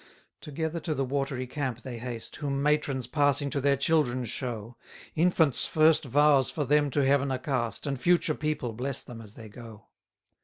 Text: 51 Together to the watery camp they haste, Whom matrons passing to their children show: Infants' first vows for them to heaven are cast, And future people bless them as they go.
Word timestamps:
51 0.39 0.39
Together 0.41 0.79
to 0.79 0.95
the 0.95 1.05
watery 1.05 1.45
camp 1.45 1.83
they 1.83 1.99
haste, 1.99 2.37
Whom 2.37 2.63
matrons 2.63 3.05
passing 3.05 3.51
to 3.51 3.61
their 3.61 3.75
children 3.77 4.25
show: 4.25 4.75
Infants' 5.13 5.67
first 5.67 6.05
vows 6.05 6.49
for 6.49 6.65
them 6.65 6.89
to 6.89 7.05
heaven 7.05 7.31
are 7.31 7.37
cast, 7.37 7.85
And 7.85 8.01
future 8.01 8.33
people 8.33 8.73
bless 8.73 9.03
them 9.03 9.21
as 9.21 9.35
they 9.35 9.47
go. 9.47 9.89